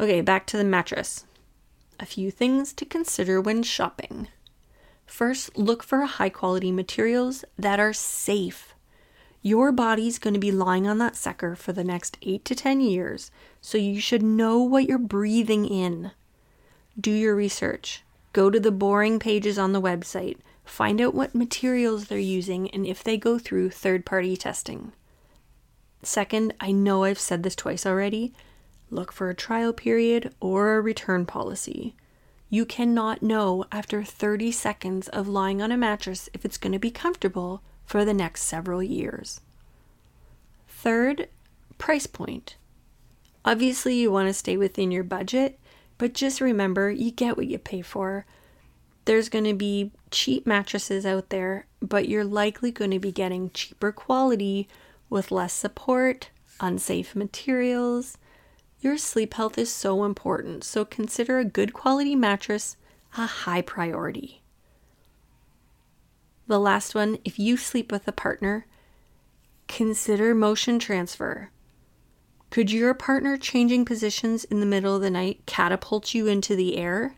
Okay, 0.00 0.20
back 0.20 0.46
to 0.48 0.56
the 0.56 0.64
mattress. 0.64 1.24
A 2.00 2.06
few 2.06 2.30
things 2.30 2.72
to 2.74 2.84
consider 2.84 3.40
when 3.40 3.62
shopping. 3.62 4.28
First, 5.06 5.56
look 5.56 5.82
for 5.82 6.02
high 6.02 6.28
quality 6.28 6.72
materials 6.72 7.44
that 7.58 7.78
are 7.78 7.92
safe. 7.92 8.74
Your 9.42 9.72
body's 9.72 10.18
going 10.18 10.34
to 10.34 10.40
be 10.40 10.50
lying 10.50 10.86
on 10.88 10.98
that 10.98 11.14
sucker 11.14 11.54
for 11.54 11.72
the 11.72 11.84
next 11.84 12.18
8 12.22 12.44
to 12.46 12.54
10 12.54 12.80
years, 12.80 13.30
so 13.60 13.78
you 13.78 14.00
should 14.00 14.22
know 14.22 14.58
what 14.58 14.88
you're 14.88 14.98
breathing 14.98 15.66
in. 15.66 16.10
Do 16.98 17.12
your 17.12 17.36
research. 17.36 18.02
Go 18.32 18.50
to 18.50 18.58
the 18.58 18.72
boring 18.72 19.18
pages 19.18 19.58
on 19.58 19.72
the 19.72 19.80
website. 19.80 20.38
Find 20.66 21.00
out 21.00 21.14
what 21.14 21.34
materials 21.34 22.06
they're 22.06 22.18
using 22.18 22.68
and 22.70 22.86
if 22.86 23.02
they 23.02 23.16
go 23.16 23.38
through 23.38 23.70
third 23.70 24.04
party 24.04 24.36
testing. 24.36 24.92
Second, 26.02 26.52
I 26.60 26.72
know 26.72 27.04
I've 27.04 27.18
said 27.18 27.42
this 27.42 27.56
twice 27.56 27.86
already, 27.86 28.34
Look 28.90 29.10
for 29.10 29.28
a 29.28 29.34
trial 29.34 29.72
period 29.72 30.32
or 30.40 30.76
a 30.76 30.80
return 30.80 31.26
policy. 31.26 31.96
You 32.48 32.64
cannot 32.64 33.22
know 33.22 33.64
after 33.72 34.04
30 34.04 34.52
seconds 34.52 35.08
of 35.08 35.26
lying 35.26 35.60
on 35.60 35.72
a 35.72 35.76
mattress 35.76 36.28
if 36.32 36.44
it's 36.44 36.58
going 36.58 36.72
to 36.72 36.78
be 36.78 36.92
comfortable 36.92 37.62
for 37.84 38.04
the 38.04 38.14
next 38.14 38.42
several 38.42 38.82
years. 38.82 39.40
Third, 40.68 41.28
price 41.78 42.06
point. 42.06 42.56
Obviously, 43.44 43.96
you 43.96 44.12
want 44.12 44.28
to 44.28 44.34
stay 44.34 44.56
within 44.56 44.92
your 44.92 45.04
budget, 45.04 45.58
but 45.98 46.14
just 46.14 46.40
remember 46.40 46.90
you 46.90 47.10
get 47.10 47.36
what 47.36 47.46
you 47.48 47.58
pay 47.58 47.82
for. 47.82 48.24
There's 49.06 49.28
going 49.28 49.44
to 49.44 49.54
be 49.54 49.92
cheap 50.10 50.46
mattresses 50.46 51.06
out 51.06 51.30
there, 51.30 51.66
but 51.80 52.08
you're 52.08 52.24
likely 52.24 52.70
going 52.70 52.90
to 52.90 52.98
be 52.98 53.12
getting 53.12 53.50
cheaper 53.50 53.92
quality 53.92 54.68
with 55.08 55.30
less 55.30 55.52
support, 55.52 56.30
unsafe 56.60 57.14
materials, 57.14 58.18
your 58.80 58.98
sleep 58.98 59.34
health 59.34 59.58
is 59.58 59.72
so 59.72 60.04
important, 60.04 60.62
so 60.62 60.84
consider 60.84 61.38
a 61.38 61.44
good 61.44 61.72
quality 61.72 62.14
mattress 62.14 62.76
a 63.16 63.26
high 63.26 63.62
priority. 63.62 64.42
The 66.46 66.60
last 66.60 66.94
one 66.94 67.18
if 67.24 67.38
you 67.38 67.56
sleep 67.56 67.90
with 67.90 68.06
a 68.06 68.12
partner, 68.12 68.66
consider 69.66 70.34
motion 70.34 70.78
transfer. 70.78 71.50
Could 72.50 72.70
your 72.70 72.94
partner 72.94 73.36
changing 73.36 73.84
positions 73.86 74.44
in 74.44 74.60
the 74.60 74.66
middle 74.66 74.94
of 74.94 75.02
the 75.02 75.10
night 75.10 75.46
catapult 75.46 76.14
you 76.14 76.26
into 76.26 76.54
the 76.54 76.76
air? 76.76 77.16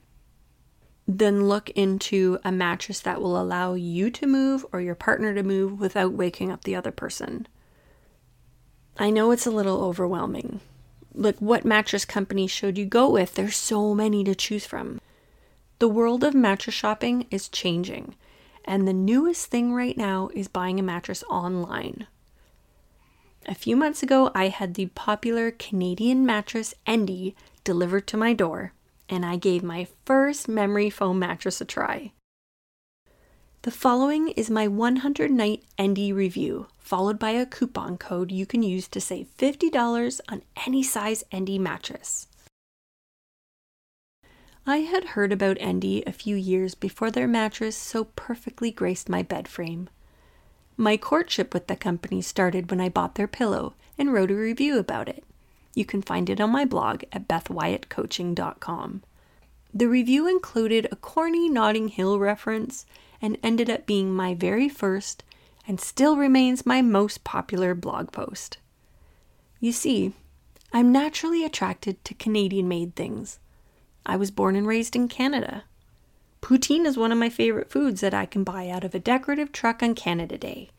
Then 1.11 1.49
look 1.49 1.71
into 1.71 2.39
a 2.45 2.53
mattress 2.53 3.01
that 3.01 3.23
will 3.23 3.41
allow 3.41 3.73
you 3.73 4.11
to 4.11 4.27
move 4.27 4.67
or 4.73 4.83
your 4.83 4.95
partner 4.95 5.35
to 5.35 5.43
move 5.43 5.81
without 5.81 6.13
waking 6.13 6.53
up 6.53 6.65
the 6.65 6.77
other 6.77 6.93
person. 6.93 7.49
I 8.99 9.09
know 9.09 9.31
it's 9.31 9.47
a 9.47 9.51
little 9.51 9.83
overwhelming, 9.83 10.61
like 11.15 11.39
what 11.39 11.65
mattress 11.65 12.05
company 12.05 12.47
should 12.47 12.77
you 12.77 12.85
go 12.85 13.09
with? 13.09 13.35
There's 13.35 13.57
so 13.57 13.95
many 13.95 14.23
to 14.25 14.35
choose 14.35 14.67
from. 14.67 15.01
The 15.79 15.89
world 15.89 16.25
of 16.25 16.35
mattress 16.35 16.75
shopping 16.75 17.27
is 17.31 17.49
changing, 17.49 18.15
and 18.67 18.87
the 18.87 18.93
newest 18.93 19.47
thing 19.47 19.73
right 19.73 19.97
now 19.97 20.29
is 20.35 20.47
buying 20.47 20.79
a 20.79 20.83
mattress 20.83 21.25
online. 21.31 22.07
A 23.47 23.55
few 23.55 23.77
months 23.77 24.03
ago, 24.03 24.31
I 24.35 24.49
had 24.49 24.75
the 24.75 24.87
popular 24.87 25.53
Canadian 25.53 26.27
mattress 26.27 26.75
Endy 26.87 27.35
delivered 27.65 28.07
to 28.09 28.19
my 28.19 28.35
door, 28.35 28.75
and 29.09 29.25
I 29.25 29.37
gave 29.37 29.63
my 29.63 29.87
first 30.05 30.49
memory 30.49 30.91
foam 30.91 31.19
mattress 31.19 31.61
a 31.61 31.65
try. 31.65 32.13
The 33.63 33.71
following 33.71 34.29
is 34.29 34.51
my 34.51 34.69
100 34.69 35.31
night 35.31 35.65
Endy 35.77 36.13
review, 36.13 36.69
followed 36.79 37.19
by 37.19 37.31
a 37.31 37.45
coupon 37.45 37.99
code 37.99 38.31
you 38.31 38.47
can 38.47 38.63
use 38.63 38.87
to 38.89 39.01
save 39.01 39.27
$50 39.37 40.21
on 40.29 40.43
any 40.67 40.83
size 40.83 41.25
Endy 41.33 41.59
mattress. 41.59 42.29
I 44.65 44.79
had 44.79 45.05
heard 45.17 45.33
about 45.33 45.57
Endy 45.61 46.05
a 46.07 46.13
few 46.13 46.37
years 46.37 46.75
before 46.75 47.11
their 47.11 47.27
mattress 47.27 47.75
so 47.75 48.05
perfectly 48.05 48.71
graced 48.71 49.09
my 49.09 49.23
bed 49.23 49.49
frame. 49.49 49.89
My 50.77 50.97
courtship 50.97 51.53
with 51.53 51.67
the 51.67 51.75
company 51.75 52.23
started 52.23 52.71
when 52.71 52.81
I 52.81 52.89
bought 52.89 53.17
their 53.17 53.27
pillow 53.27 53.75
and 53.99 54.13
wrote 54.13 54.31
a 54.31 54.35
review 54.35 54.79
about 54.79 55.09
it. 55.09 55.25
You 55.75 55.85
can 55.85 56.03
find 56.03 56.29
it 56.31 56.41
on 56.41 56.51
my 56.51 56.65
blog 56.65 57.05
at 57.13 57.29
bethwyattcoaching.com. 57.29 59.03
The 59.75 59.89
review 59.89 60.27
included 60.27 60.89
a 60.91 60.97
corny 60.97 61.49
Notting 61.49 61.89
Hill 61.89 62.19
reference 62.19 62.87
and 63.21 63.39
ended 63.43 63.69
up 63.69 63.87
being 63.87 64.13
my 64.13 64.35
very 64.35 64.69
first 64.69 65.23
and 65.67 65.81
still 65.81 66.17
remains 66.17 66.65
my 66.65 66.81
most 66.81 67.25
popular 67.25 67.75
blog 67.75 68.11
post. 68.11 68.59
You 69.61 69.73
see, 69.73 70.15
I'm 70.73 70.93
naturally 70.93 71.45
attracted 71.45 72.03
to 72.05 72.15
Canadian 72.15 72.69
made 72.69 72.95
things. 72.95 73.39
I 74.07 74.17
was 74.17 74.31
born 74.31 74.57
and 74.57 74.67
raised 74.67 74.97
in 74.97 75.09
Canada. 75.09 75.65
Poutine 76.41 76.87
is 76.87 76.97
one 76.97 77.13
of 77.13 77.19
my 77.19 77.29
favorite 77.29 77.71
foods 77.71 78.01
that 78.01 78.15
I 78.15 78.25
can 78.25 78.45
buy 78.45 78.69
out 78.69 78.85
of 78.85 78.95
a 78.95 78.99
decorative 78.99 79.53
truck 79.53 79.83
on 79.83 79.95
Canada 79.95 80.39
Day. 80.39 80.71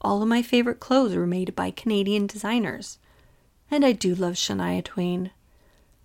All 0.00 0.22
of 0.22 0.28
my 0.28 0.42
favorite 0.42 0.80
clothes 0.80 1.14
were 1.14 1.26
made 1.26 1.56
by 1.56 1.70
Canadian 1.70 2.26
designers. 2.26 2.98
And 3.72 3.86
I 3.86 3.92
do 3.92 4.14
love 4.14 4.34
Shania 4.34 4.84
Twain. 4.84 5.30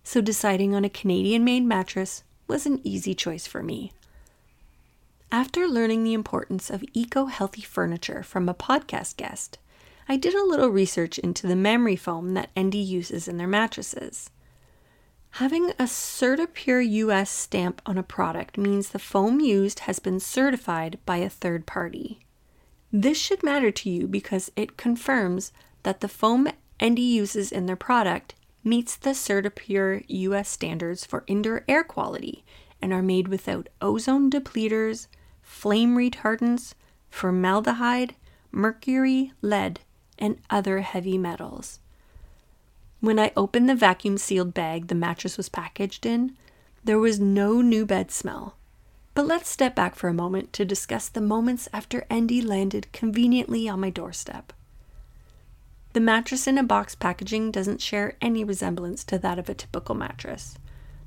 So 0.02 0.22
deciding 0.22 0.74
on 0.74 0.86
a 0.86 0.90
Canadian 0.90 1.44
made 1.44 1.66
mattress 1.66 2.24
was 2.48 2.66
an 2.66 2.80
easy 2.82 3.14
choice 3.14 3.46
for 3.46 3.62
me. 3.62 3.92
After 5.34 5.68
learning 5.68 6.06
the 6.06 6.14
importance 6.14 6.70
of 6.70 6.82
eco 6.94 7.26
healthy 7.26 7.62
furniture 7.62 8.24
from 8.24 8.48
a 8.48 8.54
podcast 8.54 9.18
guest, 9.18 9.58
I 10.08 10.16
did 10.16 10.34
a 10.34 10.46
little 10.46 10.70
research 10.70 11.20
into 11.20 11.46
the 11.46 11.58
memory 11.58 11.98
foam 11.98 12.36
that 12.36 12.52
Endy 12.56 12.78
uses 12.78 13.28
in 13.28 13.36
their 13.36 13.48
mattresses. 13.48 14.30
Having 15.32 15.72
a 15.72 15.88
CertiPure 15.88 16.90
US 16.90 17.30
stamp 17.30 17.82
on 17.86 17.98
a 17.98 18.02
product 18.02 18.58
means 18.58 18.90
the 18.90 18.98
foam 18.98 19.42
used 19.42 19.80
has 19.80 20.00
been 20.00 20.22
certified 20.22 21.00
by 21.06 21.18
a 21.18 21.30
third 21.30 21.66
party. 21.66 22.20
This 22.94 23.18
should 23.18 23.44
matter 23.44 23.72
to 23.72 23.90
you 23.90 24.08
because 24.08 24.54
it 24.56 24.78
confirms 24.78 25.52
that 25.84 26.00
the 26.00 26.08
foam 26.08 26.48
Endy 26.80 27.02
uses 27.02 27.52
in 27.52 27.66
their 27.66 27.76
product 27.76 28.36
meets 28.64 28.96
the 28.96 29.12
CertiPure 29.12 30.04
US 30.08 30.50
standards 30.50 31.06
for 31.06 31.24
indoor 31.28 31.64
air 31.68 31.84
quality 31.84 32.44
and 32.82 32.94
are 32.94 33.02
made 33.02 33.28
without 33.28 33.70
ozone 33.82 34.30
depleters, 34.30 35.08
flame 35.42 35.96
retardants, 35.96 36.74
formaldehyde, 37.10 38.16
mercury, 38.52 39.32
lead, 39.42 39.80
and 40.20 40.40
other 40.50 40.82
heavy 40.82 41.18
metals. 41.18 41.80
When 43.00 43.20
I 43.20 43.32
opened 43.36 43.70
the 43.70 43.76
vacuum 43.76 44.18
sealed 44.18 44.54
bag 44.54 44.88
the 44.88 44.96
mattress 44.96 45.38
was 45.38 45.50
packaged 45.50 46.06
in, 46.06 46.36
there 46.84 47.00
was 47.00 47.20
no 47.20 47.62
new 47.62 47.86
bed 47.86 48.12
smell. 48.12 48.56
But 49.14 49.26
let's 49.28 49.50
step 49.50 49.76
back 49.76 49.96
for 49.96 50.10
a 50.10 50.14
moment 50.14 50.54
to 50.54 50.66
discuss 50.66 51.10
the 51.10 51.22
moments 51.22 51.68
after 51.74 52.06
Endy 52.10 52.42
landed 52.42 52.92
conveniently 52.92 53.68
on 53.68 53.80
my 53.80 53.90
doorstep. 53.90 54.54
The 55.98 56.02
mattress 56.02 56.46
in 56.46 56.60
a 56.60 56.64
box 56.64 56.94
packaging 56.94 57.50
doesn't 57.50 57.82
share 57.82 58.18
any 58.22 58.44
resemblance 58.44 59.04
to 59.06 59.18
that 59.18 59.40
of 59.40 59.50
a 59.50 59.56
typical 59.56 59.96
mattress. 59.96 60.56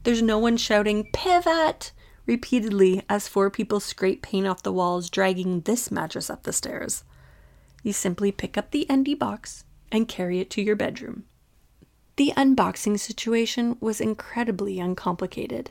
There's 0.02 0.20
no 0.20 0.36
one 0.36 0.56
shouting, 0.56 1.08
Pivot! 1.12 1.92
repeatedly 2.26 3.04
as 3.08 3.28
four 3.28 3.50
people 3.50 3.78
scrape 3.78 4.20
paint 4.20 4.48
off 4.48 4.64
the 4.64 4.72
walls, 4.72 5.08
dragging 5.08 5.60
this 5.60 5.92
mattress 5.92 6.28
up 6.28 6.42
the 6.42 6.52
stairs. 6.52 7.04
You 7.84 7.92
simply 7.92 8.32
pick 8.32 8.58
up 8.58 8.72
the 8.72 8.90
Endy 8.90 9.14
box 9.14 9.62
and 9.92 10.08
carry 10.08 10.40
it 10.40 10.50
to 10.50 10.60
your 10.60 10.74
bedroom. 10.74 11.22
The 12.16 12.32
unboxing 12.36 12.98
situation 12.98 13.76
was 13.78 14.00
incredibly 14.00 14.80
uncomplicated. 14.80 15.70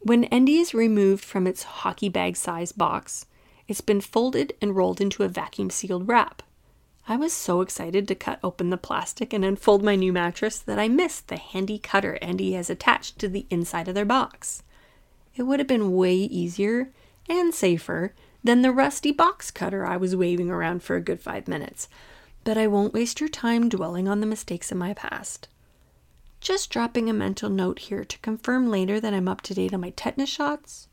When 0.00 0.24
Endy 0.24 0.56
is 0.56 0.74
removed 0.74 1.22
from 1.22 1.46
its 1.46 1.62
hockey 1.62 2.08
bag 2.08 2.36
size 2.36 2.72
box, 2.72 3.26
it's 3.68 3.80
been 3.80 4.00
folded 4.00 4.54
and 4.60 4.74
rolled 4.74 5.00
into 5.00 5.22
a 5.22 5.28
vacuum 5.28 5.70
sealed 5.70 6.08
wrap. 6.08 6.42
I 7.10 7.16
was 7.16 7.32
so 7.32 7.62
excited 7.62 8.06
to 8.06 8.14
cut 8.14 8.38
open 8.44 8.68
the 8.68 8.76
plastic 8.76 9.32
and 9.32 9.42
unfold 9.42 9.82
my 9.82 9.96
new 9.96 10.12
mattress 10.12 10.58
that 10.58 10.78
I 10.78 10.88
missed 10.88 11.28
the 11.28 11.38
handy 11.38 11.78
cutter 11.78 12.18
Endy 12.20 12.52
has 12.52 12.68
attached 12.68 13.18
to 13.18 13.28
the 13.28 13.46
inside 13.48 13.88
of 13.88 13.94
their 13.94 14.04
box. 14.04 14.62
it 15.34 15.44
would 15.44 15.58
have 15.58 15.66
been 15.66 15.94
way 15.94 16.14
easier 16.14 16.90
and 17.26 17.54
safer 17.54 18.12
than 18.44 18.60
the 18.60 18.72
rusty 18.72 19.10
box 19.10 19.50
cutter 19.50 19.86
I 19.86 19.96
was 19.96 20.14
waving 20.14 20.50
around 20.50 20.82
for 20.82 20.96
a 20.96 21.00
good 21.00 21.18
five 21.18 21.48
minutes. 21.48 21.88
But 22.44 22.58
I 22.58 22.66
won't 22.66 22.92
waste 22.92 23.20
your 23.20 23.30
time 23.30 23.70
dwelling 23.70 24.06
on 24.06 24.20
the 24.20 24.26
mistakes 24.26 24.70
of 24.70 24.76
my 24.76 24.92
past. 24.92 25.48
Just 26.40 26.68
dropping 26.68 27.08
a 27.08 27.14
mental 27.14 27.48
note 27.48 27.78
here 27.78 28.04
to 28.04 28.18
confirm 28.18 28.68
later 28.68 29.00
that 29.00 29.14
I'm 29.14 29.28
up 29.28 29.40
to 29.42 29.54
date 29.54 29.72
on 29.72 29.80
my 29.80 29.90
tetanus 29.90 30.28
shots. 30.28 30.88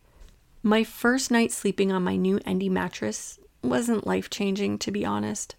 My 0.63 0.85
first 0.85 1.29
night 1.29 1.51
sleeping 1.51 1.91
on 1.91 2.03
my 2.05 2.15
new 2.15 2.39
Endy 2.45 2.69
mattress 2.69 3.37
wasn't 3.61 4.07
life 4.07 4.29
changing, 4.29 4.77
to 4.79 4.91
be 4.91 5.03
honest. 5.03 5.55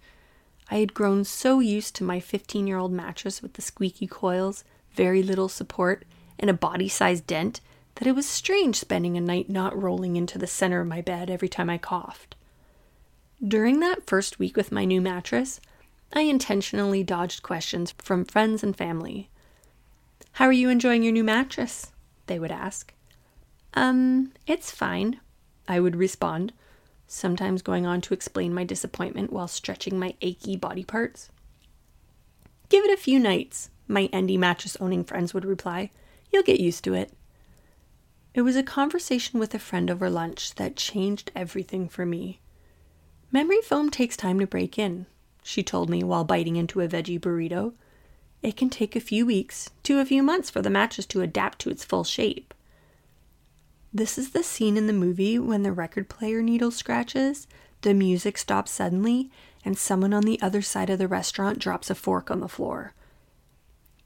I 0.70 0.76
had 0.76 0.94
grown 0.94 1.25
so 1.25 1.61
used 1.61 1.94
to 1.96 2.04
my 2.04 2.20
15 2.20 2.66
year 2.66 2.78
old 2.78 2.92
mattress 2.92 3.40
with 3.42 3.54
the 3.54 3.62
squeaky 3.62 4.06
coils, 4.06 4.64
very 4.92 5.23
little 5.23 5.49
support, 5.49 6.04
and 6.38 6.50
a 6.50 6.54
body 6.54 6.88
sized 6.88 7.26
dent 7.26 7.61
that 7.96 8.08
it 8.08 8.14
was 8.14 8.28
strange 8.28 8.76
spending 8.76 9.16
a 9.16 9.20
night 9.20 9.49
not 9.49 9.80
rolling 9.80 10.16
into 10.16 10.38
the 10.38 10.46
center 10.46 10.80
of 10.80 10.87
my 10.87 11.00
bed 11.00 11.30
every 11.30 11.49
time 11.49 11.70
I 11.70 11.78
coughed. 11.78 12.35
During 13.46 13.80
that 13.80 14.06
first 14.06 14.38
week 14.38 14.56
with 14.56 14.73
my 14.73 14.85
new 14.85 15.00
mattress, 15.00 15.61
I 16.12 16.23
intentionally 16.23 17.02
dodged 17.02 17.42
questions 17.42 17.94
from 17.99 18.25
friends 18.25 18.62
and 18.62 18.76
family. 18.76 19.28
How 20.32 20.46
are 20.46 20.52
you 20.52 20.68
enjoying 20.68 21.02
your 21.02 21.12
new 21.12 21.25
mattress? 21.25 21.92
They 22.26 22.38
would 22.38 22.52
ask. 22.52 22.92
Um, 23.75 24.32
it's 24.46 24.70
fine, 24.70 25.20
I 25.68 25.80
would 25.80 25.96
respond, 25.96 26.52
sometimes 27.06 27.62
going 27.62 27.86
on 27.86 28.00
to 28.02 28.14
explain 28.14 28.54
my 28.54 28.64
disappointment 28.64 29.32
while 29.32 29.48
stretching 29.48 29.98
my 29.98 30.14
achy 30.20 30.56
body 30.56 30.84
parts. 30.84 31.30
Give 32.68 32.84
it 32.84 32.92
a 32.92 33.00
few 33.00 33.18
nights, 33.18 33.70
my 33.86 34.08
Endy 34.12 34.36
mattress 34.36 34.76
owning 34.80 35.04
friends 35.04 35.32
would 35.32 35.44
reply. 35.44 35.90
You'll 36.32 36.42
get 36.42 36.60
used 36.60 36.82
to 36.84 36.94
it. 36.94 37.12
It 38.34 38.42
was 38.42 38.56
a 38.56 38.62
conversation 38.62 39.40
with 39.40 39.54
a 39.54 39.58
friend 39.58 39.90
over 39.90 40.10
lunch 40.10 40.56
that 40.56 40.76
changed 40.76 41.30
everything 41.34 41.88
for 41.88 42.04
me. 42.04 42.40
Memory 43.32 43.62
foam 43.62 43.90
takes 43.90 44.16
time 44.16 44.38
to 44.40 44.46
break 44.46 44.78
in, 44.78 45.06
she 45.42 45.62
told 45.62 45.88
me 45.88 46.02
while 46.02 46.25
biting 46.25 46.56
into 46.56 46.80
a 46.80 46.88
veggie 46.88 47.20
burrito. 47.20 47.72
It 48.42 48.56
can 48.56 48.68
take 48.68 48.94
a 48.94 49.00
few 49.00 49.25
weeks 49.25 49.70
to 49.84 50.00
a 50.00 50.04
few 50.04 50.22
months 50.22 50.50
for 50.50 50.60
the 50.60 50.70
mattress 50.70 51.06
to 51.06 51.22
adapt 51.22 51.60
to 51.60 51.70
its 51.70 51.84
full 51.84 52.04
shape. 52.04 52.52
This 53.93 54.19
is 54.19 54.31
the 54.31 54.43
scene 54.43 54.76
in 54.76 54.87
the 54.87 54.93
movie 54.93 55.38
when 55.38 55.62
the 55.62 55.73
record 55.73 56.09
player 56.09 56.43
needle 56.43 56.71
scratches, 56.71 57.47
the 57.83 57.95
music 57.95 58.37
stops 58.37 58.71
suddenly, 58.71 59.31
and 59.64 59.78
someone 59.78 60.12
on 60.12 60.25
the 60.25 60.40
other 60.43 60.62
side 60.62 60.90
of 60.90 60.99
the 60.99 61.09
restaurant 61.09 61.59
drops 61.59 61.90
a 61.90 61.95
fork 61.95 62.31
on 62.31 62.40
the 62.40 62.49
floor. 62.49 62.95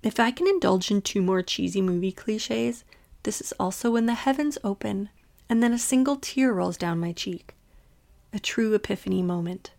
If 0.02 0.18
I 0.18 0.30
can 0.30 0.46
indulge 0.46 0.90
in 0.90 1.02
two 1.02 1.20
more 1.20 1.42
cheesy 1.42 1.82
movie 1.82 2.12
cliches, 2.12 2.84
this 3.22 3.40
is 3.40 3.52
also 3.60 3.90
when 3.90 4.06
the 4.06 4.14
heavens 4.14 4.56
open 4.64 5.10
and 5.48 5.62
then 5.62 5.72
a 5.72 5.78
single 5.78 6.16
tear 6.16 6.52
rolls 6.52 6.76
down 6.76 7.00
my 7.00 7.12
cheek. 7.12 7.54
A 8.32 8.38
true 8.38 8.72
epiphany 8.72 9.20
moment. 9.20 9.72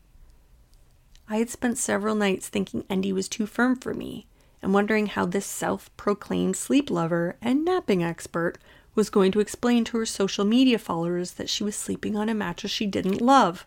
I 1.29 1.38
had 1.38 1.50
spent 1.50 1.77
several 1.77 2.13
nights 2.13 2.50
thinking 2.50 2.84
Endy 2.89 3.13
was 3.13 3.29
too 3.29 3.46
firm 3.46 3.77
for 3.77 3.93
me 3.93 4.27
and 4.62 4.74
wondering 4.74 5.08
how 5.08 5.25
this 5.25 5.46
self 5.46 5.89
proclaimed 5.96 6.58
sleep 6.58 6.91
lover 6.91 7.38
and 7.41 7.63
napping 7.63 8.03
expert 8.03 8.58
was 8.95 9.10
going 9.10 9.31
to 9.31 9.39
explain 9.39 9.83
to 9.86 9.98
her 9.98 10.05
social 10.05 10.45
media 10.45 10.77
followers 10.77 11.33
that 11.33 11.50
she 11.50 11.63
was 11.63 11.75
sleeping 11.75 12.15
on 12.15 12.29
a 12.29 12.33
mattress 12.33 12.71
she 12.71 12.86
didn't 12.86 13.21
love. 13.21 13.65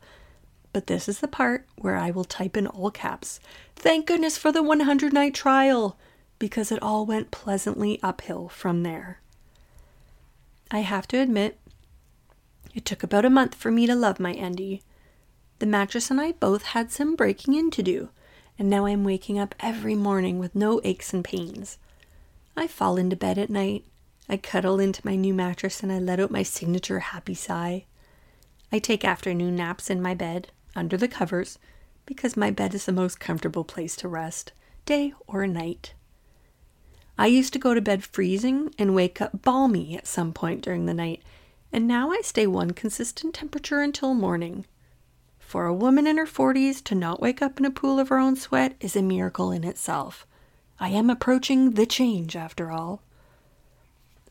But 0.72 0.86
this 0.86 1.08
is 1.08 1.20
the 1.20 1.28
part 1.28 1.66
where 1.76 1.96
I 1.96 2.10
will 2.10 2.24
type 2.24 2.56
in 2.56 2.66
all 2.66 2.90
caps, 2.90 3.40
Thank 3.76 4.06
goodness 4.06 4.38
for 4.38 4.52
the 4.52 4.62
100 4.62 5.12
night 5.12 5.34
trial, 5.34 5.96
because 6.38 6.72
it 6.72 6.82
all 6.82 7.06
went 7.06 7.30
pleasantly 7.30 8.00
uphill 8.02 8.48
from 8.48 8.82
there. 8.82 9.20
I 10.70 10.80
have 10.80 11.06
to 11.08 11.18
admit, 11.18 11.58
it 12.74 12.84
took 12.84 13.02
about 13.02 13.24
a 13.24 13.30
month 13.30 13.54
for 13.54 13.70
me 13.70 13.86
to 13.86 13.94
love 13.94 14.18
my 14.18 14.32
Endy. 14.32 14.82
The 15.58 15.66
mattress 15.66 16.10
and 16.10 16.20
I 16.20 16.32
both 16.32 16.62
had 16.64 16.90
some 16.90 17.14
breaking 17.14 17.54
in 17.54 17.70
to 17.72 17.82
do, 17.82 18.08
and 18.58 18.68
now 18.68 18.86
I'm 18.86 19.04
waking 19.04 19.38
up 19.38 19.54
every 19.60 19.94
morning 19.94 20.38
with 20.38 20.54
no 20.54 20.80
aches 20.82 21.14
and 21.14 21.24
pains. 21.24 21.78
I 22.56 22.66
fall 22.66 22.96
into 22.96 23.16
bed 23.16 23.38
at 23.38 23.50
night, 23.50 23.84
I 24.28 24.36
cuddle 24.36 24.80
into 24.80 25.04
my 25.04 25.16
new 25.16 25.34
mattress 25.34 25.82
and 25.82 25.92
I 25.92 25.98
let 25.98 26.18
out 26.18 26.30
my 26.30 26.42
signature 26.42 27.00
happy 27.00 27.34
sigh. 27.34 27.84
I 28.72 28.78
take 28.78 29.04
afternoon 29.04 29.54
naps 29.56 29.90
in 29.90 30.00
my 30.00 30.14
bed, 30.14 30.48
under 30.74 30.96
the 30.96 31.08
covers, 31.08 31.58
because 32.06 32.36
my 32.36 32.50
bed 32.50 32.74
is 32.74 32.86
the 32.86 32.92
most 32.92 33.20
comfortable 33.20 33.64
place 33.64 33.96
to 33.96 34.08
rest, 34.08 34.52
day 34.86 35.12
or 35.26 35.46
night. 35.46 35.94
I 37.16 37.26
used 37.26 37.52
to 37.52 37.58
go 37.58 37.74
to 37.74 37.80
bed 37.80 38.02
freezing 38.02 38.74
and 38.78 38.94
wake 38.94 39.20
up 39.20 39.42
balmy 39.42 39.96
at 39.96 40.06
some 40.06 40.32
point 40.32 40.62
during 40.62 40.86
the 40.86 40.94
night, 40.94 41.22
and 41.72 41.86
now 41.86 42.10
I 42.10 42.20
stay 42.22 42.46
one 42.46 42.72
consistent 42.72 43.34
temperature 43.34 43.80
until 43.80 44.14
morning. 44.14 44.66
For 45.38 45.66
a 45.66 45.74
woman 45.74 46.06
in 46.06 46.16
her 46.16 46.26
40s 46.26 46.82
to 46.84 46.94
not 46.96 47.20
wake 47.20 47.40
up 47.40 47.60
in 47.60 47.64
a 47.64 47.70
pool 47.70 48.00
of 48.00 48.08
her 48.08 48.18
own 48.18 48.34
sweat 48.34 48.74
is 48.80 48.96
a 48.96 49.02
miracle 49.02 49.52
in 49.52 49.62
itself. 49.62 50.26
I 50.80 50.88
am 50.88 51.10
approaching 51.10 51.72
the 51.72 51.86
change, 51.86 52.34
after 52.34 52.72
all. 52.72 53.02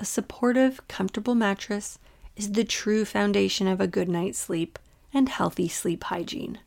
A 0.03 0.05
supportive, 0.05 0.85
comfortable 0.89 1.33
mattress 1.33 1.97
is 2.35 2.51
the 2.51 2.65
true 2.65 3.05
foundation 3.05 3.69
of 3.69 3.79
a 3.79 3.87
good 3.87 4.09
night's 4.09 4.37
sleep 4.37 4.77
and 5.13 5.29
healthy 5.29 5.69
sleep 5.69 6.03
hygiene. 6.03 6.59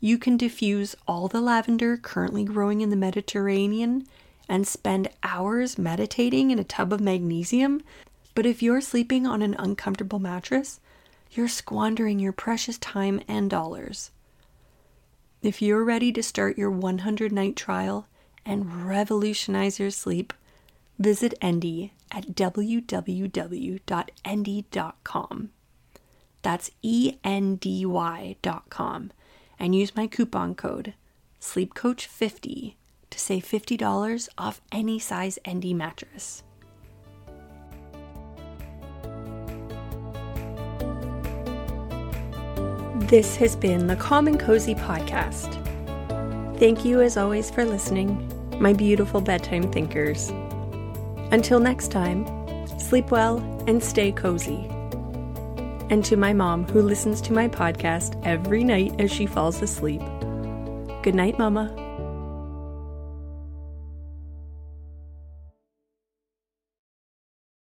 You 0.00 0.18
can 0.18 0.36
diffuse 0.36 0.96
all 1.06 1.28
the 1.28 1.40
lavender 1.40 1.96
currently 1.96 2.42
growing 2.42 2.80
in 2.80 2.90
the 2.90 2.96
Mediterranean 2.96 4.04
and 4.48 4.66
spend 4.66 5.10
hours 5.22 5.78
meditating 5.78 6.50
in 6.50 6.58
a 6.58 6.64
tub 6.64 6.92
of 6.92 7.00
magnesium, 7.00 7.84
but 8.34 8.46
if 8.46 8.64
you're 8.64 8.80
sleeping 8.80 9.28
on 9.28 9.42
an 9.42 9.54
uncomfortable 9.56 10.18
mattress, 10.18 10.80
you're 11.30 11.46
squandering 11.46 12.18
your 12.18 12.32
precious 12.32 12.78
time 12.78 13.20
and 13.28 13.48
dollars. 13.48 14.10
If 15.40 15.62
you're 15.62 15.84
ready 15.84 16.10
to 16.14 16.22
start 16.24 16.58
your 16.58 16.72
100 16.72 17.30
night 17.30 17.54
trial 17.54 18.08
and 18.44 18.88
revolutionize 18.88 19.78
your 19.78 19.92
sleep, 19.92 20.32
visit 21.00 21.34
Endy 21.40 21.92
at 22.12 22.34
www.endy.com. 22.34 22.70
That's 26.42 26.70
E 26.82 27.16
N 27.24 27.56
D 27.56 27.84
Y.com 27.86 29.12
and 29.58 29.74
use 29.74 29.96
my 29.96 30.06
coupon 30.06 30.54
code 30.54 30.94
SleepCoach50 31.40 32.74
to 33.10 33.18
save 33.18 33.44
$50 33.44 34.28
off 34.38 34.60
any 34.70 34.98
size 34.98 35.38
Endy 35.44 35.74
mattress. 35.74 36.42
This 43.08 43.36
has 43.36 43.56
been 43.56 43.86
the 43.88 43.96
Calm 43.96 44.28
and 44.28 44.38
Cozy 44.38 44.74
Podcast. 44.74 45.56
Thank 46.58 46.84
you, 46.84 47.00
as 47.00 47.16
always, 47.16 47.50
for 47.50 47.64
listening, 47.64 48.30
my 48.60 48.72
beautiful 48.72 49.20
bedtime 49.20 49.72
thinkers. 49.72 50.30
Until 51.32 51.60
next 51.60 51.92
time, 51.92 52.26
sleep 52.78 53.10
well 53.10 53.38
and 53.66 53.82
stay 53.82 54.10
cozy. 54.10 54.66
And 55.90 56.04
to 56.04 56.16
my 56.16 56.32
mom, 56.32 56.66
who 56.68 56.82
listens 56.82 57.20
to 57.22 57.32
my 57.32 57.48
podcast 57.48 58.20
every 58.24 58.64
night 58.64 59.00
as 59.00 59.12
she 59.12 59.26
falls 59.26 59.62
asleep, 59.62 60.00
good 61.02 61.14
night, 61.14 61.38
Mama. 61.38 61.89